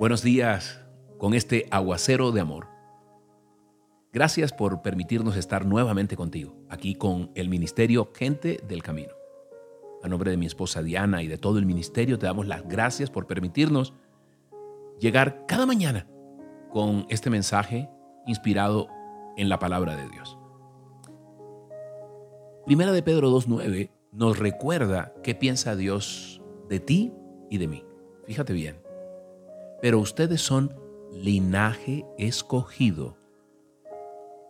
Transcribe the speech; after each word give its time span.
Buenos 0.00 0.22
días 0.22 0.80
con 1.18 1.34
este 1.34 1.66
aguacero 1.70 2.32
de 2.32 2.40
amor. 2.40 2.68
Gracias 4.14 4.50
por 4.50 4.80
permitirnos 4.80 5.36
estar 5.36 5.66
nuevamente 5.66 6.16
contigo, 6.16 6.56
aquí 6.70 6.94
con 6.94 7.30
el 7.34 7.50
Ministerio 7.50 8.10
Gente 8.14 8.62
del 8.66 8.82
Camino. 8.82 9.12
A 10.02 10.08
nombre 10.08 10.30
de 10.30 10.38
mi 10.38 10.46
esposa 10.46 10.82
Diana 10.82 11.22
y 11.22 11.26
de 11.26 11.36
todo 11.36 11.58
el 11.58 11.66
ministerio 11.66 12.18
te 12.18 12.24
damos 12.24 12.46
las 12.46 12.66
gracias 12.66 13.10
por 13.10 13.26
permitirnos 13.26 13.92
llegar 14.98 15.44
cada 15.46 15.66
mañana 15.66 16.06
con 16.70 17.04
este 17.10 17.28
mensaje 17.28 17.90
inspirado 18.26 18.88
en 19.36 19.50
la 19.50 19.58
palabra 19.58 19.96
de 19.96 20.08
Dios. 20.08 20.38
Primera 22.64 22.92
de 22.92 23.02
Pedro 23.02 23.30
2.9 23.30 23.90
nos 24.12 24.38
recuerda 24.38 25.12
qué 25.22 25.34
piensa 25.34 25.76
Dios 25.76 26.40
de 26.70 26.80
ti 26.80 27.12
y 27.50 27.58
de 27.58 27.68
mí. 27.68 27.84
Fíjate 28.24 28.54
bien. 28.54 28.89
Pero 29.80 29.98
ustedes 29.98 30.42
son 30.42 30.74
linaje 31.12 32.04
escogido, 32.18 33.16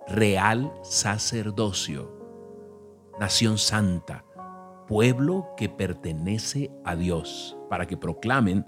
real 0.08 0.72
sacerdocio, 0.82 2.10
nación 3.18 3.58
santa, 3.58 4.24
pueblo 4.88 5.48
que 5.56 5.68
pertenece 5.68 6.72
a 6.84 6.96
Dios, 6.96 7.56
para 7.68 7.86
que 7.86 7.96
proclamen 7.96 8.66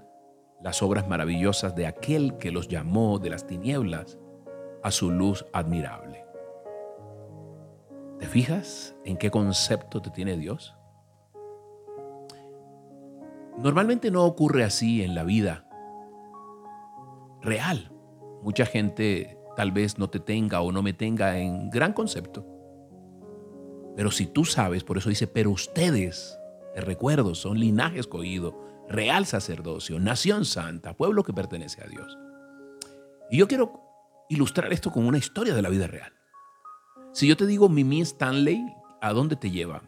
las 0.63 0.81
obras 0.81 1.07
maravillosas 1.09 1.75
de 1.75 1.85
aquel 1.85 2.37
que 2.37 2.51
los 2.51 2.69
llamó 2.69 3.19
de 3.19 3.29
las 3.29 3.45
tinieblas 3.45 4.17
a 4.81 4.91
su 4.91 5.11
luz 5.11 5.45
admirable. 5.51 6.25
¿Te 8.19 8.25
fijas 8.27 8.95
en 9.03 9.17
qué 9.17 9.29
concepto 9.29 10.01
te 10.01 10.09
tiene 10.09 10.37
Dios? 10.37 10.73
Normalmente 13.57 14.09
no 14.09 14.23
ocurre 14.23 14.63
así 14.63 15.03
en 15.03 15.13
la 15.13 15.23
vida 15.23 15.62
real. 17.43 17.91
Mucha 18.41 18.65
gente 18.65 19.37
tal 19.55 19.71
vez 19.71 19.97
no 19.97 20.09
te 20.09 20.19
tenga 20.19 20.61
o 20.61 20.71
no 20.71 20.81
me 20.81 20.93
tenga 20.93 21.37
en 21.37 21.69
gran 21.69 21.93
concepto. 21.93 22.45
Pero 23.95 24.09
si 24.11 24.25
tú 24.25 24.45
sabes, 24.45 24.83
por 24.83 24.97
eso 24.97 25.09
dice, 25.09 25.27
pero 25.27 25.51
ustedes, 25.51 26.37
te 26.73 26.81
recuerdo, 26.81 27.35
son 27.35 27.59
linaje 27.59 27.99
escogido, 27.99 28.59
real 28.89 29.25
sacerdocio, 29.25 29.99
nación 29.99 30.45
santa, 30.45 30.95
pueblo 30.95 31.23
que 31.23 31.33
pertenece 31.33 31.83
a 31.83 31.87
Dios. 31.87 32.17
Y 33.29 33.37
yo 33.37 33.47
quiero 33.47 33.81
ilustrar 34.29 34.73
esto 34.73 34.91
con 34.91 35.05
una 35.05 35.17
historia 35.17 35.53
de 35.53 35.61
la 35.61 35.69
vida 35.69 35.87
real. 35.87 36.13
Si 37.11 37.27
yo 37.27 37.37
te 37.37 37.45
digo 37.45 37.69
Mimi 37.69 38.01
Stanley, 38.01 38.65
¿a 39.01 39.13
dónde 39.13 39.35
te 39.35 39.51
lleva? 39.51 39.83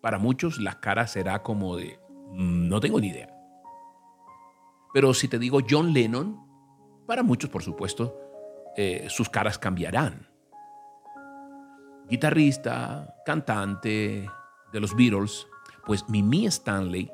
Para 0.00 0.18
muchos 0.18 0.58
la 0.58 0.80
cara 0.80 1.06
será 1.06 1.42
como 1.42 1.76
de, 1.76 1.98
mm, 2.30 2.68
no 2.68 2.80
tengo 2.80 2.98
ni 2.98 3.08
idea. 3.08 3.28
Pero 4.94 5.14
si 5.14 5.28
te 5.28 5.38
digo 5.38 5.60
John 5.68 5.92
Lennon, 5.92 6.51
para 7.06 7.22
muchos, 7.22 7.50
por 7.50 7.62
supuesto, 7.62 8.18
eh, 8.76 9.06
sus 9.08 9.28
caras 9.28 9.58
cambiarán. 9.58 10.28
Guitarrista, 12.08 13.14
cantante 13.24 14.28
de 14.72 14.80
los 14.80 14.94
Beatles, 14.96 15.46
pues 15.86 16.08
Mimi 16.08 16.46
Stanley 16.46 17.10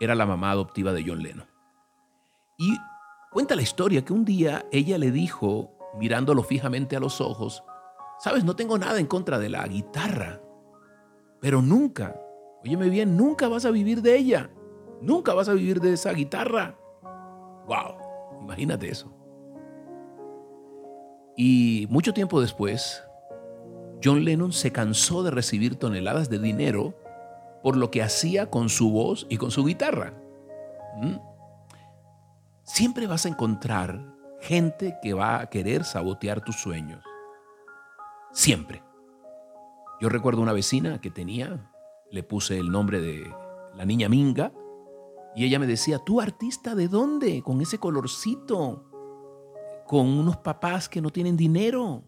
era 0.00 0.14
la 0.14 0.26
mamá 0.26 0.50
adoptiva 0.50 0.92
de 0.92 1.04
John 1.06 1.22
Lennon. 1.22 1.46
Y 2.56 2.76
cuenta 3.30 3.54
la 3.54 3.62
historia 3.62 4.04
que 4.04 4.12
un 4.12 4.24
día 4.24 4.66
ella 4.72 4.98
le 4.98 5.10
dijo, 5.10 5.76
mirándolo 5.98 6.42
fijamente 6.42 6.96
a 6.96 7.00
los 7.00 7.20
ojos, 7.20 7.62
sabes, 8.18 8.44
no 8.44 8.56
tengo 8.56 8.78
nada 8.78 8.98
en 8.98 9.06
contra 9.06 9.38
de 9.38 9.48
la 9.48 9.66
guitarra, 9.66 10.40
pero 11.40 11.62
nunca, 11.62 12.20
óyeme 12.64 12.88
bien, 12.88 13.16
nunca 13.16 13.48
vas 13.48 13.64
a 13.64 13.70
vivir 13.70 14.02
de 14.02 14.16
ella, 14.16 14.50
nunca 15.00 15.34
vas 15.34 15.48
a 15.48 15.54
vivir 15.54 15.80
de 15.80 15.92
esa 15.92 16.12
guitarra. 16.12 16.76
¡Wow! 17.66 18.07
Imagínate 18.40 18.88
eso. 18.90 19.12
Y 21.36 21.86
mucho 21.90 22.12
tiempo 22.12 22.40
después, 22.40 23.02
John 24.02 24.24
Lennon 24.24 24.52
se 24.52 24.72
cansó 24.72 25.22
de 25.22 25.30
recibir 25.30 25.76
toneladas 25.76 26.28
de 26.28 26.38
dinero 26.38 26.94
por 27.62 27.76
lo 27.76 27.90
que 27.90 28.02
hacía 28.02 28.50
con 28.50 28.68
su 28.68 28.90
voz 28.90 29.26
y 29.28 29.36
con 29.36 29.50
su 29.50 29.64
guitarra. 29.64 30.14
¿Mm? 31.00 31.16
Siempre 32.64 33.06
vas 33.06 33.24
a 33.24 33.28
encontrar 33.28 34.14
gente 34.40 34.98
que 35.02 35.14
va 35.14 35.40
a 35.40 35.46
querer 35.48 35.84
sabotear 35.84 36.44
tus 36.44 36.56
sueños. 36.56 37.04
Siempre. 38.32 38.82
Yo 40.00 40.08
recuerdo 40.08 40.42
una 40.42 40.52
vecina 40.52 41.00
que 41.00 41.10
tenía, 41.10 41.70
le 42.10 42.22
puse 42.22 42.58
el 42.58 42.70
nombre 42.70 43.00
de 43.00 43.32
la 43.74 43.84
niña 43.84 44.08
Minga, 44.08 44.52
y 45.34 45.44
ella 45.44 45.58
me 45.58 45.66
decía, 45.66 45.98
¿tú 45.98 46.20
artista 46.20 46.74
de 46.74 46.88
dónde? 46.88 47.42
Con 47.42 47.60
ese 47.60 47.78
colorcito, 47.78 48.84
con 49.86 50.06
unos 50.06 50.38
papás 50.38 50.88
que 50.88 51.00
no 51.00 51.10
tienen 51.10 51.36
dinero. 51.36 52.04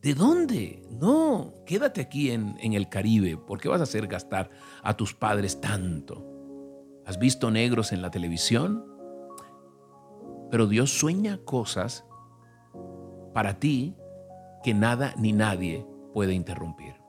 ¿De 0.00 0.14
dónde? 0.14 0.82
No, 0.90 1.52
quédate 1.64 2.00
aquí 2.00 2.30
en, 2.30 2.56
el 2.60 2.88
Caribe. 2.88 3.36
¿Por 3.36 3.60
qué 3.60 3.68
vas 3.68 3.80
a 3.80 3.84
hacer 3.84 4.08
gastar 4.08 4.50
a 4.82 4.96
tus 4.96 5.14
padres 5.14 5.60
tanto? 5.60 6.26
¿Has 7.06 7.18
visto 7.18 7.50
negros 7.50 7.92
en 7.92 8.02
la 8.02 8.10
televisión? 8.10 8.84
Pero 10.50 10.66
Dios 10.66 10.90
sueña 10.90 11.38
cosas 11.44 12.04
para 13.32 13.58
ti 13.58 13.96
que 14.62 14.74
nada 14.74 15.14
ni 15.16 15.32
nadie 15.32 15.86
puede 16.12 16.34
interrumpir. 16.34 17.01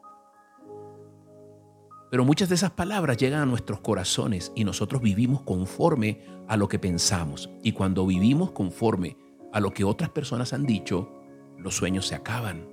Pero 2.13 2.25
muchas 2.25 2.47
de 2.47 2.53
esas 2.53 2.69
palabras 2.69 3.18
llegan 3.18 3.41
a 3.41 3.46
nuestros 3.47 3.79
corazones 3.79 4.51
y 4.53 4.66
nosotros 4.66 5.01
vivimos 5.01 5.41
conforme 5.41 6.22
a 6.47 6.57
lo 6.57 6.68
que 6.68 6.78
pensamos. 6.78 7.50
Y 7.63 7.72
cuando 7.72 8.06
vivimos 8.06 8.51
conforme 8.51 9.18
a 9.51 9.59
lo 9.59 9.74
que 9.74 9.84
otras 9.84 10.12
personas 10.12 10.53
han 10.53 10.68
dicho, 10.68 11.12
los 11.57 11.75
sueños 11.75 12.06
se 12.06 12.13
acaban, 12.13 12.68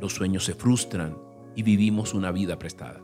los 0.00 0.14
sueños 0.14 0.44
se 0.44 0.54
frustran 0.54 1.18
y 1.56 1.64
vivimos 1.64 2.14
una 2.14 2.30
vida 2.30 2.56
prestada. 2.56 3.02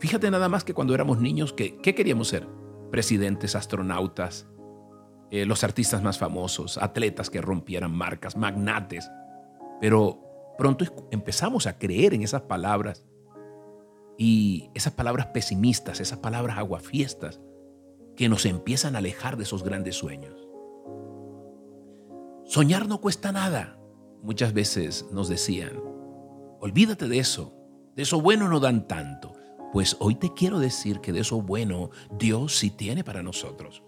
Fíjate 0.00 0.30
nada 0.30 0.50
más 0.50 0.64
que 0.64 0.74
cuando 0.74 0.94
éramos 0.94 1.18
niños, 1.18 1.54
¿qué, 1.54 1.78
queríamos 1.80 2.28
ser? 2.28 2.46
Presidentes, 2.90 3.56
astronautas, 3.56 4.46
eh, 5.30 5.46
los 5.46 5.64
artistas 5.64 6.02
más 6.02 6.18
famosos, 6.18 6.76
atletas 6.76 7.30
que 7.30 7.40
rompieran 7.40 7.90
marcas, 7.90 8.36
magnates. 8.36 9.10
Pero 9.80 10.20
pronto 10.58 10.84
empezamos 11.10 11.66
a 11.66 11.78
creer 11.78 12.12
en 12.12 12.22
esas 12.22 12.42
palabras 12.42 13.02
y 14.16 14.70
esas 14.74 14.92
palabras 14.92 15.26
pesimistas, 15.26 16.00
esas 16.00 16.18
palabras 16.18 16.58
aguafiestas 16.58 17.40
que 18.16 18.28
nos 18.28 18.46
empiezan 18.46 18.94
a 18.94 18.98
alejar 18.98 19.36
de 19.36 19.42
esos 19.42 19.64
grandes 19.64 19.96
sueños. 19.96 20.48
Soñar 22.44 22.86
no 22.86 23.00
cuesta 23.00 23.32
nada. 23.32 23.78
Muchas 24.22 24.52
veces 24.52 25.06
nos 25.12 25.28
decían, 25.28 25.72
olvídate 26.60 27.08
de 27.08 27.18
eso, 27.18 27.54
de 27.96 28.02
eso 28.02 28.20
bueno 28.20 28.48
no 28.48 28.60
dan 28.60 28.86
tanto. 28.86 29.32
Pues 29.72 29.96
hoy 29.98 30.14
te 30.14 30.32
quiero 30.32 30.60
decir 30.60 31.00
que 31.00 31.12
de 31.12 31.20
eso 31.20 31.42
bueno 31.42 31.90
Dios 32.16 32.56
sí 32.56 32.70
tiene 32.70 33.02
para 33.02 33.22
nosotros. 33.22 33.82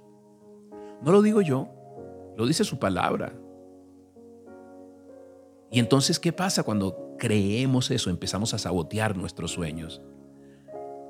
No 1.03 1.13
lo 1.13 1.23
digo 1.23 1.41
yo, 1.41 1.69
lo 2.37 2.47
dice 2.47 2.65
su 2.65 2.79
palabra. 2.79 3.33
Y 5.71 5.79
entonces, 5.79 6.19
¿qué 6.19 6.33
pasa 6.33 6.63
cuando 6.63 7.15
creemos 7.19 7.91
eso? 7.91 8.11
Empezamos 8.11 8.55
a 8.55 8.59
sabotear 8.59 9.17
nuestros 9.17 9.53
sueños. 9.53 10.03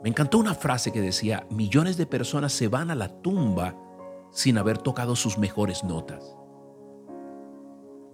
Me 0.03 0.11
encantó 0.11 0.39
una 0.39 0.55
frase 0.55 0.93
que 0.93 1.01
decía, 1.01 1.47
millones 1.51 1.97
de 1.97 2.07
personas 2.07 2.53
se 2.53 2.69
van 2.69 2.91
a 2.91 2.95
la 2.95 3.09
tumba 3.23 3.75
sin 4.31 4.59
haber 4.59 4.79
tocado 4.79 5.17
sus 5.17 5.39
mejores 5.39 5.83
notas. 5.85 6.37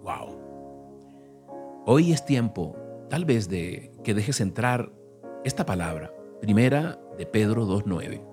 ¡Wow! 0.01 0.39
Hoy 1.85 2.13
es 2.13 2.25
tiempo, 2.25 2.75
tal 3.09 3.25
vez, 3.25 3.49
de 3.49 3.91
que 4.03 4.13
dejes 4.13 4.39
entrar 4.39 4.91
esta 5.43 5.65
palabra, 5.65 6.13
primera 6.41 6.99
de 7.17 7.25
Pedro 7.25 7.65
2.9. 7.67 8.23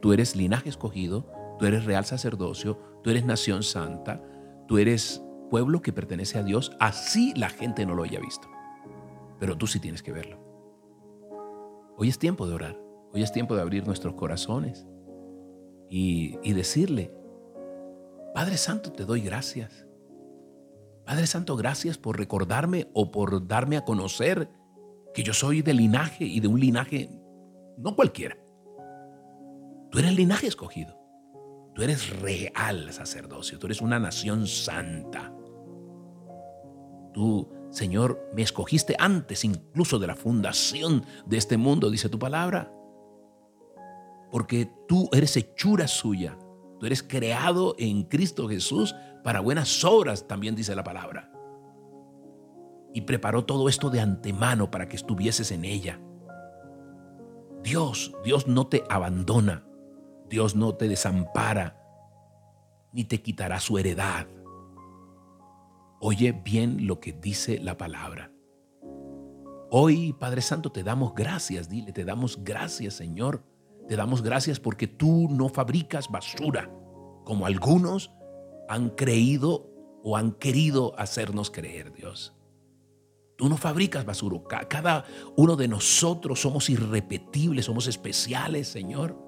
Tú 0.00 0.12
eres 0.12 0.36
linaje 0.36 0.68
escogido, 0.68 1.26
tú 1.58 1.66
eres 1.66 1.84
real 1.84 2.04
sacerdocio, 2.04 2.78
tú 3.02 3.10
eres 3.10 3.24
nación 3.24 3.62
santa, 3.62 4.22
tú 4.68 4.78
eres 4.78 5.22
pueblo 5.50 5.82
que 5.82 5.92
pertenece 5.92 6.38
a 6.38 6.42
Dios, 6.42 6.72
así 6.78 7.32
la 7.36 7.48
gente 7.48 7.84
no 7.86 7.94
lo 7.94 8.04
haya 8.04 8.20
visto. 8.20 8.48
Pero 9.40 9.58
tú 9.58 9.66
sí 9.66 9.80
tienes 9.80 10.02
que 10.02 10.12
verlo. 10.12 10.38
Hoy 11.96 12.08
es 12.08 12.18
tiempo 12.18 12.46
de 12.46 12.54
orar. 12.54 12.83
Hoy 13.14 13.22
es 13.22 13.30
tiempo 13.30 13.54
de 13.54 13.62
abrir 13.62 13.86
nuestros 13.86 14.14
corazones 14.14 14.88
y, 15.88 16.52
decirle, 16.52 17.14
Padre 18.34 18.56
Santo, 18.56 18.90
te 18.90 19.04
doy 19.04 19.20
gracias. 19.20 19.86
Padre 21.06 21.28
Santo, 21.28 21.54
gracias 21.56 21.96
por 21.96 22.18
recordarme 22.18 22.88
o 22.92 23.12
por 23.12 23.46
darme 23.46 23.76
a 23.76 23.84
conocer 23.84 24.50
que 25.14 25.22
yo 25.22 25.32
soy 25.32 25.62
de 25.62 25.74
linaje 25.74 26.24
y 26.24 26.40
de 26.40 26.48
un 26.48 26.58
linaje 26.58 27.08
no 27.78 27.94
cualquiera. 27.94 28.36
Tú 29.92 30.00
eres 30.00 30.10
el 30.10 30.16
linaje 30.16 30.48
escogido. 30.48 30.98
Tú 31.72 31.82
eres 31.82 32.20
real 32.20 32.92
sacerdocio. 32.92 33.60
Tú 33.60 33.66
eres 33.68 33.80
una 33.80 34.00
nación 34.00 34.48
santa. 34.48 35.32
Tú, 37.12 37.48
Señor, 37.70 38.28
me 38.34 38.42
escogiste 38.42 38.96
antes 38.98 39.44
incluso 39.44 40.00
de 40.00 40.08
la 40.08 40.16
fundación 40.16 41.04
de 41.26 41.36
este 41.36 41.56
mundo, 41.56 41.92
dice 41.92 42.08
tu 42.08 42.18
palabra 42.18 42.72
porque 44.34 44.68
tú 44.88 45.08
eres 45.12 45.36
hechura 45.36 45.86
suya, 45.86 46.36
Tú 46.80 46.86
eres 46.86 47.04
creado 47.04 47.76
en 47.78 48.02
Cristo 48.02 48.48
Jesús 48.48 48.92
para 49.22 49.38
buenas 49.38 49.84
obras, 49.84 50.26
también 50.26 50.56
dice 50.56 50.74
la 50.74 50.82
palabra. 50.82 51.30
Y 52.92 53.02
preparó 53.02 53.44
todo 53.44 53.68
esto 53.68 53.90
de 53.90 54.00
antemano 54.00 54.72
para 54.72 54.88
que 54.88 54.96
estuvieses 54.96 55.52
en 55.52 55.64
ella. 55.64 56.00
Dios, 57.62 58.12
Dios 58.24 58.48
no 58.48 58.66
te 58.66 58.82
abandona, 58.90 59.68
Dios 60.28 60.56
no 60.56 60.74
te 60.74 60.88
desampara, 60.88 61.80
ni 62.92 63.04
te 63.04 63.22
quitará 63.22 63.60
su 63.60 63.78
heredad. 63.78 64.26
Oye 66.00 66.32
bien 66.32 66.88
lo 66.88 66.98
que 66.98 67.12
dice 67.12 67.60
la 67.60 67.78
palabra. 67.78 68.32
Hoy, 69.70 70.12
Padre 70.12 70.42
Santo, 70.42 70.72
te 70.72 70.82
damos 70.82 71.14
gracias, 71.14 71.68
dile, 71.68 71.92
te 71.92 72.04
damos 72.04 72.42
gracias, 72.42 72.94
Señor. 72.94 73.53
Te 73.88 73.96
damos 73.96 74.22
gracias 74.22 74.60
porque 74.60 74.86
tú 74.86 75.28
no 75.30 75.48
fabricas 75.48 76.10
basura, 76.10 76.70
como 77.24 77.46
algunos 77.46 78.10
han 78.68 78.90
creído 78.90 79.70
o 80.02 80.16
han 80.16 80.32
querido 80.32 80.98
hacernos 80.98 81.50
creer, 81.50 81.92
Dios. 81.92 82.34
Tú 83.36 83.48
no 83.48 83.56
fabricas 83.56 84.04
basura. 84.04 84.40
Cada 84.68 85.04
uno 85.36 85.56
de 85.56 85.68
nosotros 85.68 86.40
somos 86.40 86.70
irrepetibles, 86.70 87.64
somos 87.64 87.86
especiales, 87.88 88.68
Señor. 88.68 89.18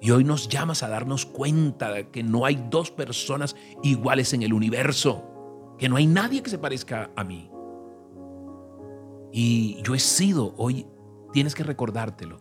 Y 0.00 0.10
hoy 0.10 0.24
nos 0.24 0.48
llamas 0.48 0.82
a 0.82 0.88
darnos 0.88 1.26
cuenta 1.26 1.92
de 1.92 2.10
que 2.10 2.22
no 2.22 2.44
hay 2.46 2.66
dos 2.70 2.90
personas 2.90 3.54
iguales 3.82 4.32
en 4.32 4.42
el 4.42 4.52
universo, 4.52 5.76
que 5.78 5.88
no 5.88 5.96
hay 5.96 6.06
nadie 6.06 6.42
que 6.42 6.50
se 6.50 6.58
parezca 6.58 7.10
a 7.14 7.22
mí. 7.22 7.50
Y 9.32 9.80
yo 9.82 9.94
he 9.94 10.00
sido, 10.00 10.54
hoy 10.56 10.86
tienes 11.32 11.54
que 11.54 11.62
recordártelo, 11.62 12.40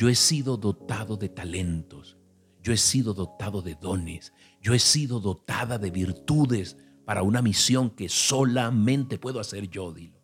yo 0.00 0.08
he 0.08 0.14
sido 0.14 0.56
dotado 0.56 1.18
de 1.18 1.28
talentos, 1.28 2.16
yo 2.62 2.72
he 2.72 2.78
sido 2.78 3.12
dotado 3.12 3.60
de 3.60 3.74
dones, 3.74 4.32
yo 4.62 4.72
he 4.72 4.78
sido 4.78 5.20
dotada 5.20 5.76
de 5.76 5.90
virtudes 5.90 6.78
para 7.04 7.22
una 7.22 7.42
misión 7.42 7.90
que 7.90 8.08
solamente 8.08 9.18
puedo 9.18 9.40
hacer 9.40 9.68
yo, 9.68 9.92
dilo. 9.92 10.18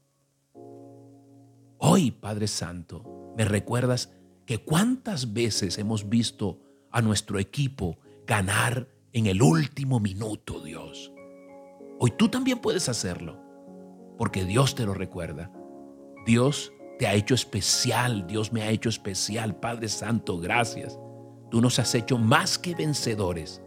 Hoy, 1.76 2.10
Padre 2.10 2.48
Santo, 2.48 3.34
me 3.36 3.44
recuerdas 3.44 4.14
que 4.46 4.64
cuántas 4.64 5.34
veces 5.34 5.76
hemos 5.76 6.08
visto 6.08 6.58
a 6.90 7.02
nuestro 7.02 7.38
equipo 7.38 7.98
ganar 8.26 8.88
en 9.12 9.26
el 9.26 9.42
último 9.42 10.00
minuto, 10.00 10.64
Dios. 10.64 11.12
Hoy 11.98 12.14
tú 12.16 12.30
también 12.30 12.60
puedes 12.60 12.88
hacerlo, 12.88 13.38
porque 14.16 14.46
Dios 14.46 14.74
te 14.74 14.86
lo 14.86 14.94
recuerda. 14.94 15.52
Dios 16.24 16.72
te 16.98 17.06
ha 17.06 17.14
hecho 17.14 17.34
especial, 17.34 18.26
Dios 18.26 18.52
me 18.52 18.62
ha 18.62 18.70
hecho 18.70 18.88
especial, 18.88 19.56
Padre 19.56 19.88
Santo, 19.88 20.38
gracias. 20.38 20.98
Tú 21.50 21.60
nos 21.60 21.78
has 21.78 21.94
hecho 21.94 22.18
más 22.18 22.58
que 22.58 22.74
vencedores. 22.74 23.62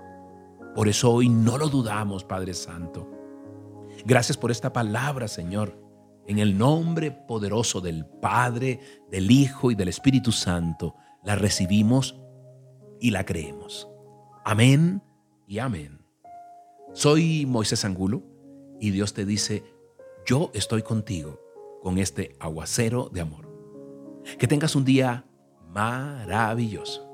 Por 0.76 0.88
eso 0.88 1.12
hoy 1.12 1.30
no 1.30 1.58
lo 1.58 1.70
dudamos, 1.70 2.24
Padre 2.24 2.54
Santo. 2.54 3.10
Gracias 4.06 4.38
por 4.38 4.52
esta 4.52 4.74
palabra, 4.74 5.28
Señor. 5.28 5.78
En 6.26 6.40
el 6.40 6.58
nombre 6.58 7.12
poderoso 7.12 7.82
del 7.82 8.06
Padre, 8.06 8.80
del 9.10 9.32
Hijo 9.32 9.72
y 9.72 9.76
del 9.76 9.88
Espíritu 9.88 10.32
Santo, 10.32 10.96
la 11.24 11.36
recibimos 11.36 12.20
y 13.00 13.12
la 13.12 13.26
creemos. 13.26 13.88
Amén 14.46 15.02
y 15.48 15.60
amén. 15.60 16.00
Soy 16.94 17.46
Moisés 17.46 17.86
Angulo 17.86 18.24
y 18.80 18.92
Dios 18.92 19.14
te 19.14 19.26
dice, 19.26 19.64
yo 20.26 20.52
estoy 20.54 20.82
contigo 20.84 21.40
con 21.82 21.98
este 21.98 22.36
aguacero 22.40 23.10
de 23.12 23.22
amor. 23.22 23.50
Que 24.38 24.48
tengas 24.48 24.76
un 24.76 24.86
día 24.86 25.26
maravilloso. 25.70 27.09